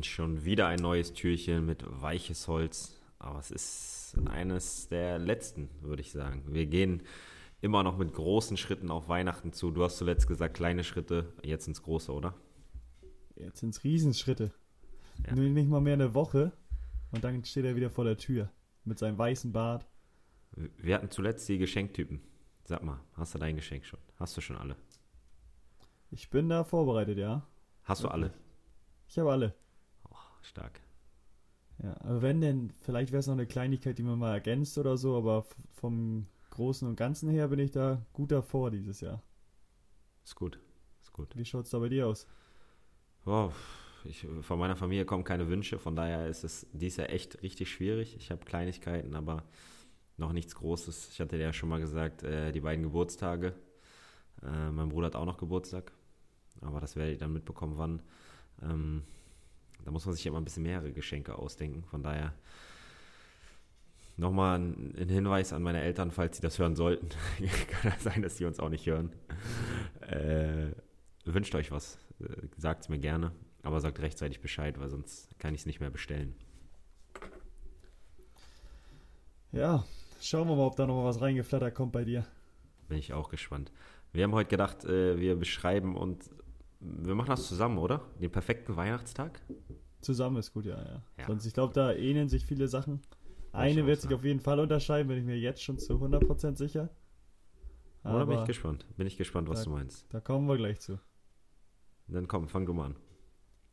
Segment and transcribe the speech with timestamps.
[0.00, 2.98] Und schon wieder ein neues Türchen mit weiches Holz.
[3.18, 6.42] Aber es ist eines der letzten, würde ich sagen.
[6.46, 7.02] Wir gehen
[7.60, 9.70] immer noch mit großen Schritten auf Weihnachten zu.
[9.70, 12.34] Du hast zuletzt gesagt, kleine Schritte, jetzt ins große, oder?
[13.36, 14.54] Jetzt sind es Riesenschritte.
[15.26, 15.34] Ja.
[15.34, 16.52] Nur nicht mal mehr eine Woche
[17.10, 18.50] und dann steht er wieder vor der Tür
[18.86, 19.86] mit seinem weißen Bart.
[20.78, 22.22] Wir hatten zuletzt die Geschenktypen.
[22.64, 24.00] Sag mal, hast du dein Geschenk schon?
[24.16, 24.76] Hast du schon alle?
[26.10, 27.46] Ich bin da vorbereitet, ja.
[27.82, 28.32] Hast du alle?
[29.06, 29.59] Ich habe alle.
[30.42, 30.80] Stark.
[31.82, 34.96] Ja, aber wenn denn, vielleicht wäre es noch eine Kleinigkeit, die man mal ergänzt oder
[34.96, 39.22] so, aber vom Großen und Ganzen her bin ich da gut davor dieses Jahr.
[40.24, 40.60] Ist gut,
[41.02, 41.34] ist gut.
[41.36, 42.26] Wie schaut es da bei dir aus?
[43.24, 43.50] Oh,
[44.04, 47.70] ich, von meiner Familie kommen keine Wünsche, von daher ist es dies Jahr echt richtig
[47.70, 48.16] schwierig.
[48.16, 49.44] Ich habe Kleinigkeiten, aber
[50.16, 51.10] noch nichts Großes.
[51.12, 53.54] Ich hatte dir ja schon mal gesagt, äh, die beiden Geburtstage.
[54.42, 55.92] Äh, mein Bruder hat auch noch Geburtstag,
[56.60, 58.02] aber das werde ich dann mitbekommen, wann.
[58.62, 59.04] Ähm,
[59.84, 61.84] da muss man sich immer ein bisschen mehrere Geschenke ausdenken.
[61.84, 62.34] Von daher
[64.16, 67.08] nochmal ein, ein Hinweis an meine Eltern, falls sie das hören sollten.
[67.68, 69.12] Kann ja sein, dass sie uns auch nicht hören.
[70.00, 70.72] Äh,
[71.24, 71.98] wünscht euch was.
[72.20, 73.32] Äh, Sagt es mir gerne.
[73.62, 76.34] Aber sagt rechtzeitig Bescheid, weil sonst kann ich es nicht mehr bestellen.
[79.52, 79.84] Ja,
[80.20, 82.24] schauen wir mal, ob da noch was reingeflattert kommt bei dir.
[82.88, 83.70] Bin ich auch gespannt.
[84.12, 86.30] Wir haben heute gedacht, äh, wir beschreiben und
[86.80, 88.02] wir machen das zusammen, oder?
[88.20, 89.40] Den perfekten Weihnachtstag?
[90.00, 91.02] Zusammen ist gut, ja, ja.
[91.18, 91.26] ja.
[91.26, 93.02] Sonst, ich glaube, da ähneln sich viele Sachen.
[93.52, 96.88] Eine wird sich auf jeden Fall unterscheiden, bin ich mir jetzt schon zu 100% sicher.
[98.02, 98.86] Aber Oder bin ich gespannt.
[98.96, 100.06] Bin ich gespannt, was da, du meinst.
[100.10, 100.98] Da kommen wir gleich zu.
[102.08, 102.96] Dann komm, fang du mal an.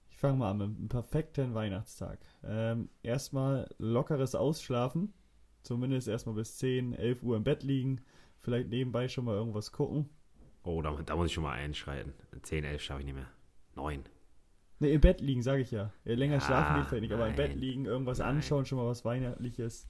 [0.09, 2.19] Ich fange mal an mit einem perfekten Weihnachtstag.
[2.44, 5.13] Ähm, erstmal lockeres Ausschlafen.
[5.63, 8.02] Zumindest erstmal bis 10, 11 Uhr im Bett liegen.
[8.39, 10.09] Vielleicht nebenbei schon mal irgendwas gucken.
[10.67, 12.11] Oh, da, da muss ich schon mal einschreiten.
[12.41, 13.29] 10, 11 schaffe ich nicht mehr.
[13.75, 14.03] 9.
[14.79, 15.94] Ne, im Bett liegen, sage ich ja.
[16.03, 18.35] Länger ja, schlafen geht nicht, aber im Bett liegen, irgendwas nein.
[18.35, 19.88] anschauen, schon mal was Weihnachtliches.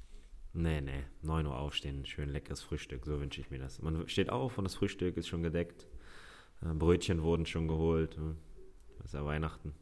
[0.54, 1.04] Nee, nee.
[1.24, 3.82] 9 Uhr aufstehen, schön leckeres Frühstück, so wünsche ich mir das.
[3.82, 5.88] Man steht auf und das Frühstück ist schon gedeckt.
[6.62, 8.16] Äh, Brötchen wurden schon geholt.
[8.16, 8.38] Hm.
[9.00, 9.74] Das ist ja Weihnachten.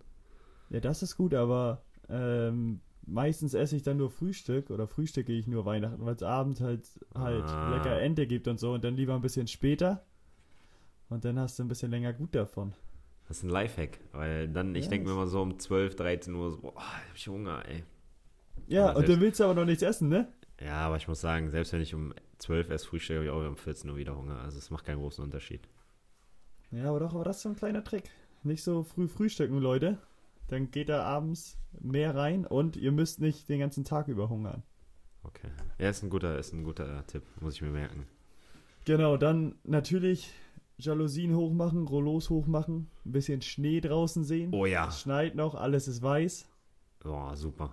[0.69, 5.45] Ja, das ist gut, aber ähm, meistens esse ich dann nur Frühstück oder frühstücke ich
[5.45, 7.75] nur Weihnachten, weil es abends halt, halt ah.
[7.75, 10.05] lecker Ente gibt und so und dann lieber ein bisschen später
[11.09, 12.73] und dann hast du ein bisschen länger gut davon.
[13.27, 16.51] Das ist ein Lifehack, weil dann, ich denke mir immer so um 12, 13 Uhr
[16.51, 17.83] so, boah, hab ich Hunger, ey.
[18.67, 20.31] Ja, und dann willst du aber noch nichts essen, ne?
[20.59, 23.47] Ja, aber ich muss sagen, selbst wenn ich um 12 erst frühstücke, habe ich auch
[23.47, 24.39] um 14 Uhr wieder Hunger.
[24.39, 25.67] Also es macht keinen großen Unterschied.
[26.71, 28.09] Ja, aber doch, aber das ist so ein kleiner Trick.
[28.43, 29.97] Nicht so früh frühstücken, Leute.
[30.47, 34.63] Dann geht da abends mehr rein und ihr müsst nicht den ganzen Tag über hungern.
[35.23, 35.49] Okay.
[35.79, 38.05] Ja, ist ein guter, ist ein guter Tipp, muss ich mir merken.
[38.85, 40.31] Genau, dann natürlich
[40.77, 44.53] Jalousien hochmachen, Rollos hochmachen, ein bisschen Schnee draußen sehen.
[44.53, 44.87] Oh ja.
[44.87, 46.47] Es schneit noch, alles ist weiß.
[47.05, 47.71] Oh, super.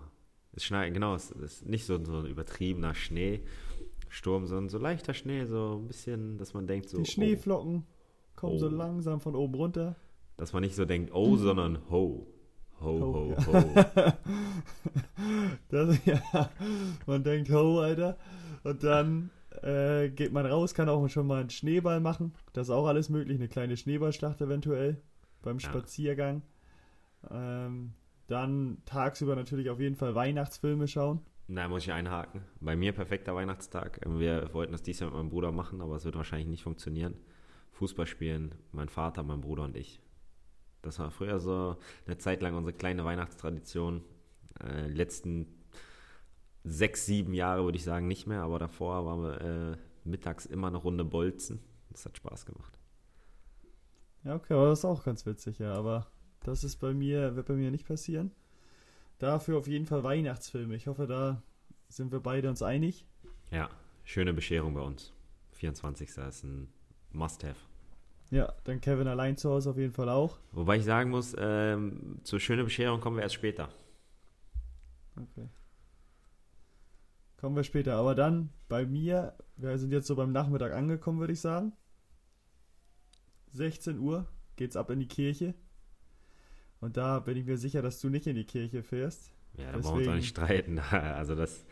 [0.52, 5.46] Es schneit, genau, es ist nicht so, so ein übertriebener Schneesturm, sondern so leichter Schnee,
[5.46, 6.98] so ein bisschen, dass man denkt so.
[6.98, 8.36] Die Schneeflocken oh.
[8.36, 8.58] kommen oh.
[8.58, 9.96] so langsam von oben runter.
[10.36, 12.26] Dass man nicht so denkt, oh, sondern ho.
[12.80, 13.52] Ho, ho, ho.
[13.52, 13.72] ho.
[13.76, 14.18] Ja.
[15.68, 16.50] das, ja,
[17.06, 18.18] man denkt ho, Alter.
[18.64, 19.30] Und dann
[19.62, 22.34] äh, geht man raus, kann auch schon mal einen Schneeball machen.
[22.52, 23.38] Das ist auch alles möglich.
[23.38, 25.00] Eine kleine Schneeballschlacht eventuell
[25.42, 25.68] beim ja.
[25.68, 26.42] Spaziergang.
[27.30, 27.92] Ähm,
[28.26, 31.20] dann tagsüber natürlich auf jeden Fall Weihnachtsfilme schauen.
[31.48, 32.42] Na, muss ich einhaken.
[32.60, 34.00] Bei mir perfekter Weihnachtstag.
[34.06, 37.14] Wir wollten das dieses Jahr mit meinem Bruder machen, aber es wird wahrscheinlich nicht funktionieren.
[37.72, 40.00] Fußball spielen, mein Vater, mein Bruder und ich.
[40.82, 41.76] Das war früher so
[42.06, 44.02] eine Zeit lang unsere kleine Weihnachtstradition.
[44.62, 45.46] Äh, letzten
[46.64, 50.68] sechs, sieben Jahre würde ich sagen nicht mehr, aber davor waren wir äh, mittags immer
[50.68, 51.60] eine Runde Bolzen.
[51.90, 52.78] Das hat Spaß gemacht.
[54.24, 55.74] Ja, okay, aber das ist auch ganz witzig, ja.
[55.74, 56.06] Aber
[56.44, 58.30] das ist bei mir, wird bei mir nicht passieren.
[59.18, 60.74] Dafür auf jeden Fall Weihnachtsfilme.
[60.74, 61.42] Ich hoffe, da
[61.88, 63.06] sind wir beide uns einig.
[63.50, 63.68] Ja,
[64.04, 65.12] schöne Bescherung bei uns.
[65.52, 66.08] 24.
[66.08, 66.68] ist ein
[67.12, 67.60] Must-Have.
[68.30, 70.38] Ja, dann Kevin allein zu Hause auf jeden Fall auch.
[70.52, 73.68] Wobei ich sagen muss, ähm, zur schönen Bescherung kommen wir erst später.
[75.14, 75.48] Okay.
[77.42, 77.96] Kommen wir später.
[77.96, 81.72] Aber dann bei mir, wir sind jetzt so beim Nachmittag angekommen, würde ich sagen.
[83.50, 85.56] 16 Uhr geht's ab in die Kirche.
[86.80, 89.32] Und da bin ich mir sicher, dass du nicht in die Kirche fährst.
[89.54, 90.80] Ja, da brauchen wir uns auch nicht streiten.
[90.92, 91.66] Also das,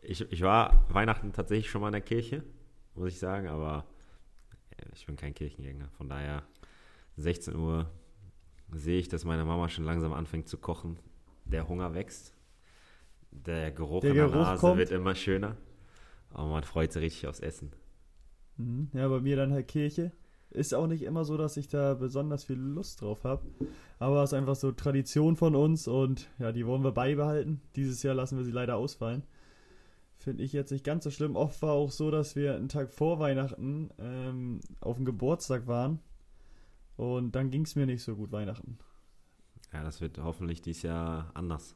[0.00, 2.42] ich, ich war Weihnachten tatsächlich schon mal in der Kirche,
[2.94, 3.84] muss ich sagen, aber
[4.94, 5.90] ich bin kein Kirchengänger.
[5.90, 6.42] Von daher
[7.18, 7.90] 16 Uhr
[8.72, 10.98] sehe ich, dass meine Mama schon langsam anfängt zu kochen.
[11.44, 12.34] Der Hunger wächst.
[13.32, 14.78] Der Geruch der in der Geruch Nase kommt.
[14.78, 15.56] wird immer schöner.
[16.30, 17.72] Aber man freut sich richtig aufs Essen.
[18.56, 18.88] Mhm.
[18.92, 20.12] Ja, bei mir dann halt Kirche.
[20.50, 23.42] Ist auch nicht immer so, dass ich da besonders viel Lust drauf habe.
[23.98, 27.62] Aber es ist einfach so Tradition von uns und ja, die wollen wir beibehalten.
[27.74, 29.22] Dieses Jahr lassen wir sie leider ausfallen.
[30.18, 31.36] Finde ich jetzt nicht ganz so schlimm.
[31.36, 36.00] Oft war auch so, dass wir einen Tag vor Weihnachten ähm, auf dem Geburtstag waren.
[36.96, 38.78] Und dann ging es mir nicht so gut Weihnachten.
[39.72, 41.74] Ja, das wird hoffentlich dieses Jahr anders.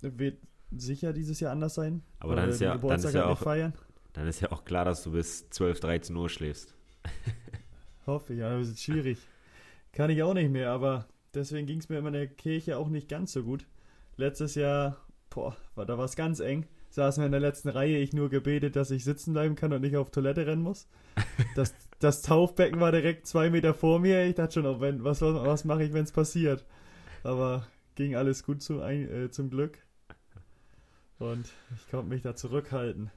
[0.00, 0.38] Wird
[0.78, 2.02] sicher dieses Jahr anders sein.
[2.18, 3.74] Aber dann ist, ja, dann, ist ja auch, feiern.
[4.12, 6.74] dann ist ja auch klar, dass du bis 12, 13 Uhr schläfst.
[8.06, 9.18] Hoffe ich, ja, das ist schwierig.
[9.92, 13.08] Kann ich auch nicht mehr, aber deswegen ging es mir in der Kirche auch nicht
[13.08, 13.66] ganz so gut.
[14.16, 14.96] Letztes Jahr,
[15.30, 16.66] boah, war, da war es ganz eng.
[16.90, 19.80] Saßen wir in der letzten Reihe, ich nur gebetet, dass ich sitzen bleiben kann und
[19.80, 20.86] nicht auf Toilette rennen muss.
[21.56, 24.24] Das, das Taufbecken war direkt zwei Meter vor mir.
[24.26, 26.64] Ich dachte schon, oh, wenn, was, was mache ich, wenn es passiert?
[27.24, 27.66] Aber
[27.96, 29.78] ging alles gut zu, äh, zum Glück.
[31.18, 33.10] Und ich konnte mich da zurückhalten.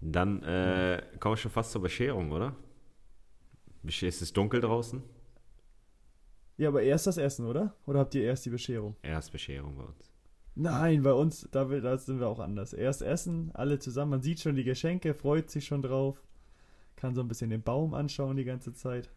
[0.00, 2.56] Dann äh, komme ich schon fast zur Bescherung, oder?
[3.82, 5.02] Ist es dunkel draußen?
[6.56, 7.74] Ja, aber erst das Essen, oder?
[7.86, 8.96] Oder habt ihr erst die Bescherung?
[9.02, 10.10] Erst Bescherung bei uns.
[10.54, 12.72] Nein, bei uns, da, da sind wir auch anders.
[12.72, 14.10] Erst Essen, alle zusammen.
[14.10, 16.22] Man sieht schon die Geschenke, freut sich schon drauf.
[16.96, 19.10] Kann so ein bisschen den Baum anschauen die ganze Zeit.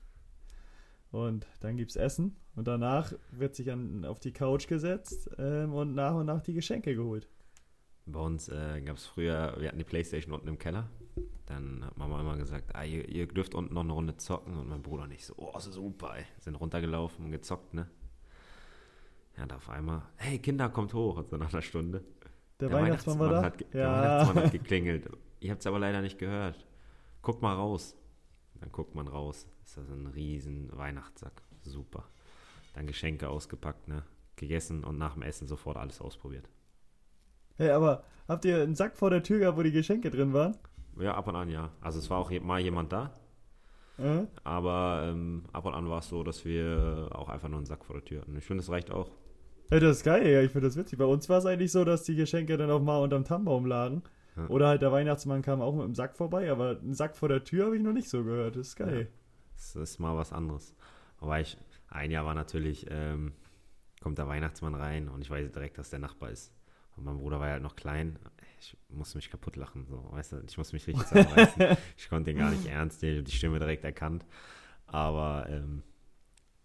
[1.11, 2.35] Und dann gibt's Essen.
[2.55, 6.53] Und danach wird sich an, auf die Couch gesetzt ähm, und nach und nach die
[6.53, 7.27] Geschenke geholt.
[8.05, 10.89] Bei uns äh, gab es früher, wir hatten die Playstation unten im Keller.
[11.45, 14.57] Dann hat Mama immer gesagt, ah, ihr, ihr, dürft unten noch eine Runde zocken.
[14.57, 16.25] Und mein Bruder nicht so, oh, super, ey.
[16.39, 17.89] Sind runtergelaufen und gezockt, ne?
[19.37, 21.23] Ja, da auf einmal, hey, Kinder, kommt hoch.
[21.29, 22.03] so nach einer Stunde.
[22.59, 23.43] Der, der Weihnachtsmann, Weihnachtsmann, war da?
[23.43, 23.67] Hat, ja.
[23.71, 25.09] Der Weihnachtsmann hat geklingelt.
[25.39, 26.65] Ihr habt es aber leider nicht gehört.
[27.21, 27.95] Guck mal raus.
[28.59, 29.47] Dann guckt man raus.
[29.65, 31.41] Ist das ein riesen Weihnachtssack.
[31.63, 32.07] Super.
[32.73, 34.03] Dann Geschenke ausgepackt, ne?
[34.35, 36.49] Gegessen und nach dem Essen sofort alles ausprobiert.
[37.55, 40.57] Hey, aber habt ihr einen Sack vor der Tür gehabt, wo die Geschenke drin waren?
[40.99, 41.71] Ja, ab und an, ja.
[41.81, 43.13] Also es war auch mal jemand da.
[43.97, 44.27] Mhm.
[44.43, 47.85] Aber ähm, ab und an war es so, dass wir auch einfach nur einen Sack
[47.85, 48.35] vor der Tür hatten.
[48.35, 49.11] Ich finde, das reicht auch.
[49.71, 50.99] Ja, das ist geil, ja, ich finde das witzig.
[50.99, 54.03] Bei uns war es eigentlich so, dass die Geschenke dann auch mal unterm Tannenbaum lagen.
[54.35, 54.47] Ja.
[54.47, 57.43] Oder halt der Weihnachtsmann kam auch mit einem Sack vorbei, aber einen Sack vor der
[57.43, 58.55] Tür habe ich noch nicht so gehört.
[58.55, 59.01] Das ist geil.
[59.01, 59.07] Ja,
[59.55, 60.75] das ist mal was anderes.
[61.19, 61.57] Aber ich,
[61.93, 63.33] ein Jahr war natürlich, ähm,
[64.01, 66.51] kommt der Weihnachtsmann rein und ich weiß direkt, dass der Nachbar ist.
[66.95, 68.19] Und mein Bruder war ja halt noch klein.
[68.59, 71.77] Ich musste mich kaputt lachen, so, weißt du, ich musste mich richtig zusammenreißen.
[71.97, 74.25] ich konnte ihn gar nicht ernst nehmen, die Stimme direkt erkannt.
[74.85, 75.83] Aber ähm,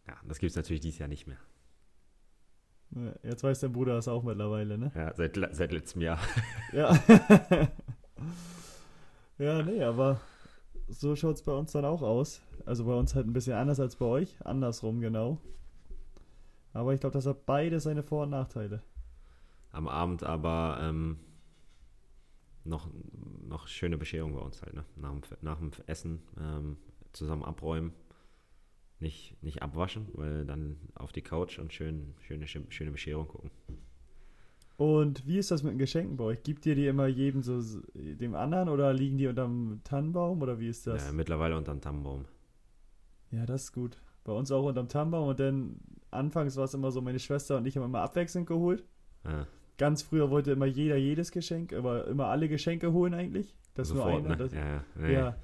[0.07, 1.39] ja, das gibt es natürlich dieses Jahr nicht mehr.
[3.23, 4.91] Jetzt weiß der Bruder das auch mittlerweile, ne?
[4.95, 6.19] Ja, seit, seit letztem Jahr.
[6.73, 6.99] Ja.
[9.39, 10.21] ja, nee, aber
[10.88, 12.40] so schaut es bei uns dann auch aus.
[12.67, 14.37] Also bei uns halt ein bisschen anders als bei euch.
[14.44, 15.38] Andersrum genau.
[16.73, 18.82] Aber ich glaube, das hat beide seine Vor- und Nachteile.
[19.70, 21.19] Am Abend aber ähm,
[22.64, 22.88] noch,
[23.46, 24.85] noch schöne Bescherung bei uns halt, ne?
[24.96, 26.76] Nach dem, nach dem Essen ähm,
[27.12, 27.93] zusammen abräumen.
[29.00, 33.50] Nicht, nicht abwaschen, weil dann auf die Couch und schön, schöne, schöne Bescherung gucken.
[34.79, 36.45] Und wie ist das mit den Geschenken bei euch?
[36.45, 37.61] Gibt ihr die immer jedem so
[37.95, 41.05] dem anderen oder liegen die unterm Tannenbaum oder wie ist das?
[41.05, 42.27] Ja, mittlerweile unterm Tannenbaum.
[43.33, 44.01] Ja, das ist gut.
[44.23, 45.81] Bei uns auch unterm Tannenbaum und dann
[46.13, 48.85] anfangs war es immer so, meine Schwester und ich haben immer abwechselnd geholt.
[49.25, 49.49] Ja.
[49.79, 53.57] Ganz früher wollte immer jeder jedes Geschenk, aber immer alle Geschenke holen eigentlich.
[53.75, 54.47] Das Sofort, nur einer.
[54.47, 54.50] Ne?
[54.55, 55.12] Ja, nee.
[55.12, 55.37] ja.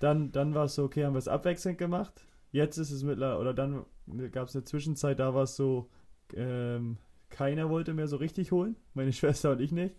[0.00, 2.26] Dann, dann war es so, okay, haben wir es abwechselnd gemacht.
[2.52, 3.84] Jetzt ist es mittlerweile, oder dann
[4.30, 5.90] gab es eine Zwischenzeit, da war es so,
[6.34, 6.96] ähm,
[7.32, 8.76] keiner wollte mehr so richtig holen.
[8.94, 9.96] Meine Schwester und ich nicht.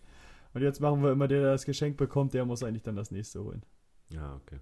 [0.53, 3.11] Und jetzt machen wir immer, der, der das Geschenk bekommt, der muss eigentlich dann das
[3.11, 3.65] nächste holen.
[4.09, 4.59] Ja, okay.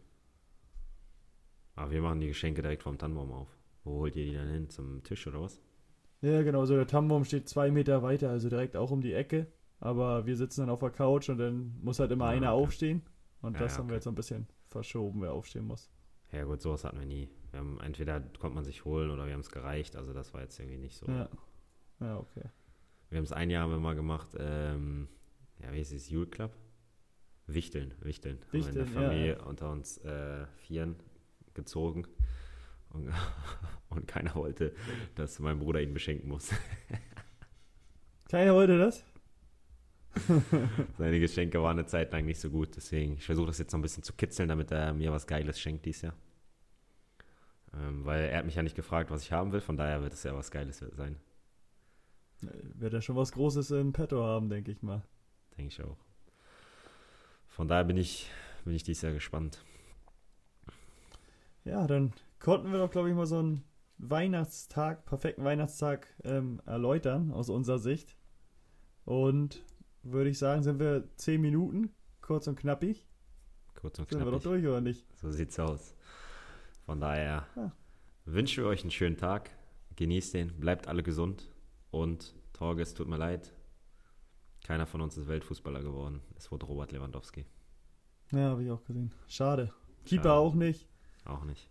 [1.76, 3.48] Aber wir machen die Geschenke direkt vom Tannenbaum auf.
[3.84, 4.70] Wo holt ihr die dann hin?
[4.70, 5.62] Zum Tisch oder was?
[6.22, 6.66] Ja, genau.
[6.66, 9.48] So der Tannenbaum steht zwei Meter weiter, also direkt auch um die Ecke.
[9.80, 12.64] Aber wir sitzen dann auf der Couch und dann muss halt immer ja, einer okay.
[12.64, 13.02] aufstehen.
[13.42, 15.90] Und ja, das ja, haben wir jetzt ein bisschen verschoben, wer aufstehen muss.
[16.32, 17.30] Ja, gut, sowas hatten wir nie.
[17.50, 19.96] Wir haben, entweder konnte man sich holen oder wir haben es gereicht.
[19.96, 21.08] Also das war jetzt irgendwie nicht so.
[21.08, 21.28] Ja,
[22.00, 22.50] ja okay.
[23.12, 25.10] Wir haben es ein Jahr haben wir mal gemacht, ähm,
[25.60, 26.56] ja, wie hieß es, Jule Club?
[27.46, 28.40] Wichteln, Wichteln.
[28.52, 29.44] Wichteln haben wir in der Familie ja.
[29.44, 30.96] unter uns äh, Vieren
[31.54, 32.08] gezogen.
[32.90, 33.12] Und,
[33.90, 34.74] und, keiner wollte,
[35.16, 36.52] dass mein Bruder ihn beschenken muss.
[38.30, 39.04] Keiner wollte das?
[40.98, 43.80] Seine Geschenke waren eine Zeit lang nicht so gut, deswegen ich versuche das jetzt noch
[43.80, 46.16] ein bisschen zu kitzeln, damit er mir was Geiles schenkt dieses Jahr.
[47.74, 50.14] Ähm, weil er hat mich ja nicht gefragt, was ich haben will, von daher wird
[50.14, 51.18] es ja was Geiles sein.
[52.42, 55.04] Wird er schon was Großes im Petto haben, denke ich mal.
[55.58, 55.98] Denke ich auch.
[57.48, 58.30] Von daher bin ich,
[58.64, 59.64] bin ich dieses Jahr gespannt.
[61.64, 63.64] Ja, dann konnten wir doch, glaube ich, mal so einen
[63.98, 68.16] Weihnachtstag, perfekten Weihnachtstag ähm, erläutern aus unserer Sicht.
[69.06, 69.64] Und
[70.04, 73.06] würde ich sagen, sind wir zehn Minuten, kurz und knappig.
[73.76, 74.24] Kurz und knappig.
[74.24, 75.06] Sind wir doch durch, oder nicht?
[75.18, 75.94] So sieht's aus.
[76.86, 77.72] Von daher Ja.
[78.26, 79.52] wünschen wir euch einen schönen Tag.
[79.98, 81.48] Genießt den, bleibt alle gesund.
[81.92, 83.54] Und Torge, es tut mir leid.
[84.64, 86.22] Keiner von uns ist Weltfußballer geworden.
[86.38, 87.46] Es wurde Robert Lewandowski.
[88.32, 89.12] Ja, habe ich auch gesehen.
[89.28, 89.74] Schade.
[90.06, 90.34] Keeper Schade.
[90.36, 90.88] auch nicht.
[91.26, 91.70] Auch nicht.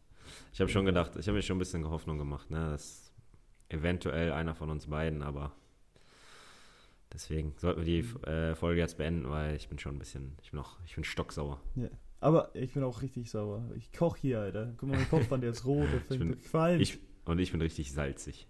[0.52, 2.70] Ich habe schon gedacht, ich habe mir schon ein bisschen Hoffnung gemacht, ne?
[2.70, 3.12] dass
[3.68, 5.52] eventuell einer von uns beiden, aber
[7.12, 10.50] deswegen sollten wir die äh, Folge jetzt beenden, weil ich bin schon ein bisschen, ich
[10.50, 11.60] bin noch, ich bin stocksauer.
[12.20, 13.70] Aber ich bin auch richtig sauer.
[13.76, 14.74] Ich koche hier, Alter.
[14.76, 16.80] Guck mal, mein Kopfband, der ist rot, der fängt bin- an gefallen.
[16.80, 18.46] Ich, und ich bin richtig salzig.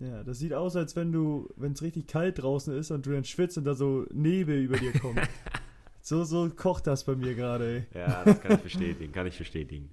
[0.00, 3.12] Ja, das sieht aus, als wenn du, wenn es richtig kalt draußen ist und du
[3.12, 5.20] dann schwitzt und da so Nebel über dir kommt.
[6.00, 7.98] so, so kocht das bei mir gerade, ey.
[7.98, 9.90] Ja, das kann ich bestätigen, kann ich bestätigen.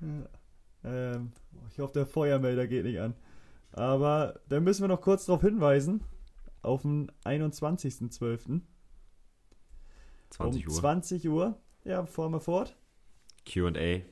[0.00, 0.28] Ja.
[0.84, 1.32] Ähm,
[1.70, 3.14] ich hoffe, der Feuermelder geht nicht an.
[3.72, 6.04] Aber dann müssen wir noch kurz darauf hinweisen,
[6.62, 8.60] auf den 21.12.
[10.30, 10.78] 20 um Uhr.
[10.78, 11.58] 20 Uhr.
[11.84, 12.76] Ja, fahren wir fort.
[13.50, 14.02] Q&A.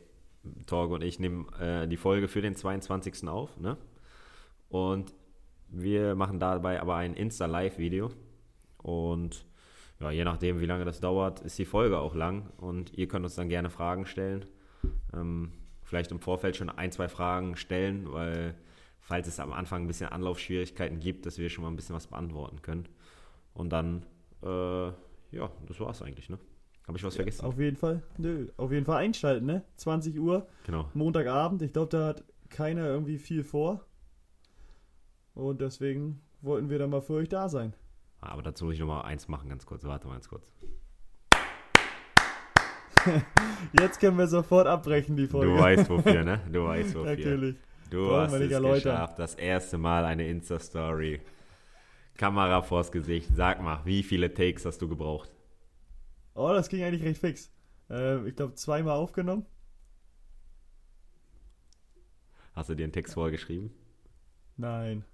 [0.66, 3.28] Torge und ich nehmen äh, die Folge für den 22.
[3.28, 3.76] auf, ne?
[4.70, 5.12] Und
[5.70, 8.10] wir machen dabei aber ein Insta-Live-Video.
[8.78, 9.44] Und
[10.00, 12.50] ja, je nachdem, wie lange das dauert, ist die Folge auch lang.
[12.56, 14.46] Und ihr könnt uns dann gerne Fragen stellen.
[15.14, 18.54] Ähm, vielleicht im Vorfeld schon ein, zwei Fragen stellen, weil
[19.00, 22.06] falls es am Anfang ein bisschen Anlaufschwierigkeiten gibt, dass wir schon mal ein bisschen was
[22.06, 22.86] beantworten können.
[23.54, 24.06] Und dann,
[24.42, 26.38] äh, ja, das war's eigentlich, ne?
[26.86, 27.44] Habe ich was vergessen?
[27.44, 28.02] Auf jeden Fall.
[28.18, 29.64] Nö, auf jeden Fall einschalten, ne?
[29.76, 30.88] 20 Uhr, Genau.
[30.94, 31.62] Montagabend.
[31.62, 33.84] Ich glaube, da hat keiner irgendwie viel vor.
[35.34, 37.75] Und deswegen wollten wir dann mal für euch da sein.
[38.20, 39.84] Aber dazu muss ich noch mal eins machen, ganz kurz.
[39.84, 40.46] Warte mal ganz kurz.
[43.80, 45.52] Jetzt können wir sofort abbrechen, die Folge.
[45.54, 46.40] Du weißt wofür, ne?
[46.52, 47.16] Du weißt wofür.
[47.16, 47.56] Natürlich.
[47.88, 48.92] Du Brauchen hast es erläutern.
[48.92, 49.18] geschafft.
[49.18, 51.20] Das erste Mal eine Insta-Story.
[52.16, 53.30] Kamera vors Gesicht.
[53.34, 55.30] Sag mal, wie viele Takes hast du gebraucht?
[56.34, 57.50] Oh, das ging eigentlich recht fix.
[57.88, 59.46] Äh, ich glaube, zweimal aufgenommen.
[62.52, 63.72] Hast du dir einen Text vorgeschrieben?
[64.56, 65.04] Nein.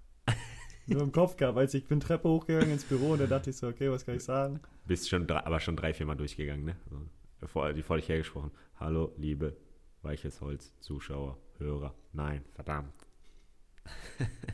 [0.87, 1.57] Nur im Kopf gehabt.
[1.57, 4.15] Als ich bin Treppe hochgegangen ins Büro und da dachte ich so, okay, was kann
[4.15, 4.61] ich sagen?
[4.85, 6.77] Bist schon drei, aber schon drei, vier Mal durchgegangen, ne?
[6.85, 7.01] Also,
[7.39, 8.51] bevor, bevor ich hergesprochen.
[8.79, 9.57] Hallo, liebe
[10.01, 11.93] Weiches Holz, Zuschauer, Hörer.
[12.13, 12.93] Nein, verdammt.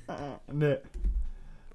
[0.08, 0.78] Ah, nee.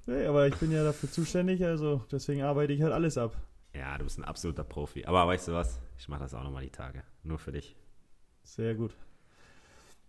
[0.05, 3.37] Nee, aber ich bin ja dafür zuständig, also deswegen arbeite ich halt alles ab.
[3.73, 5.05] Ja, du bist ein absoluter Profi.
[5.05, 5.79] Aber weißt du was?
[5.97, 7.03] Ich mache das auch nochmal die Tage.
[7.23, 7.75] Nur für dich.
[8.43, 8.95] Sehr gut.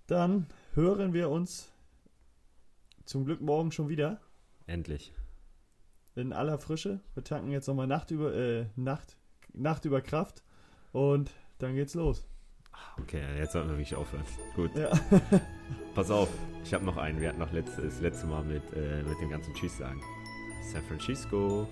[0.07, 1.71] Dann hören wir uns
[3.05, 4.21] zum Glück morgen schon wieder
[4.71, 5.13] Endlich.
[6.15, 7.01] in aller Frische.
[7.15, 9.17] Wir tanken jetzt nochmal Nacht über, äh, Nacht,
[9.53, 10.43] Nacht über Kraft
[10.93, 12.27] und dann geht's los.
[12.99, 14.25] Okay, jetzt sollten wir wirklich aufhören.
[14.55, 14.75] Gut.
[14.77, 14.91] Ja.
[15.95, 16.29] Pass auf,
[16.65, 17.21] ich habe noch einen.
[17.21, 20.01] Wir hatten noch letzte, das letzte Mal mit, äh, mit dem ganzen Tschüss sagen.
[20.73, 21.67] San Francisco.